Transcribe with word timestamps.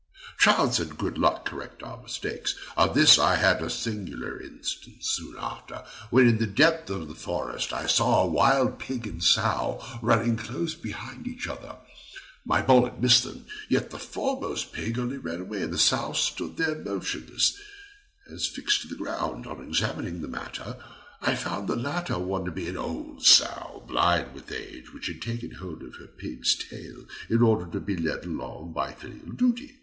Chance 0.39 0.79
and 0.79 0.97
good 0.97 1.19
luck 1.19 1.33
often 1.41 1.45
correct 1.45 1.83
our 1.83 2.01
mistakes; 2.01 2.55
of 2.75 2.95
this 2.95 3.19
I 3.19 3.35
had 3.35 3.61
a 3.61 3.69
singular 3.69 4.41
instance 4.41 5.05
soon 5.11 5.35
after, 5.37 5.85
when, 6.09 6.27
in 6.27 6.39
the 6.39 6.47
depth 6.47 6.89
of 6.89 7.07
a 7.07 7.13
forest, 7.13 7.71
I 7.71 7.85
saw 7.85 8.23
a 8.23 8.27
wild 8.27 8.79
pig 8.79 9.05
and 9.05 9.23
sow 9.23 9.79
running 10.01 10.37
close 10.37 10.73
behind 10.73 11.27
each 11.27 11.47
other. 11.47 11.75
My 12.43 12.63
ball 12.63 12.85
had 12.85 12.99
missed 12.99 13.25
them, 13.25 13.45
yet 13.69 13.91
the 13.91 13.99
foremost 13.99 14.73
pig 14.73 14.97
only 14.97 15.19
ran 15.19 15.41
away, 15.41 15.61
and 15.61 15.71
the 15.71 15.77
sow 15.77 16.13
stood 16.13 16.57
motionless, 16.83 17.55
as 18.27 18.47
fixed 18.47 18.81
to 18.81 18.87
the 18.87 18.95
ground. 18.95 19.45
On 19.45 19.63
examining 19.63 20.15
into 20.15 20.25
the 20.25 20.33
matter, 20.35 20.77
I 21.21 21.35
found 21.35 21.67
the 21.67 21.75
latter 21.75 22.17
one 22.17 22.45
to 22.45 22.51
be 22.51 22.67
an 22.67 22.75
old 22.75 23.23
sow, 23.23 23.83
blind 23.87 24.33
with 24.33 24.51
age, 24.51 24.95
which 24.95 25.05
had 25.09 25.21
taken 25.21 25.51
hold 25.51 25.83
of 25.83 25.97
her 25.97 26.07
pig's 26.07 26.55
tail, 26.55 27.05
in 27.29 27.43
order 27.43 27.67
to 27.71 27.79
be 27.79 27.95
led 27.95 28.25
along 28.25 28.73
by 28.73 28.93
filial 28.93 29.33
duty. 29.33 29.77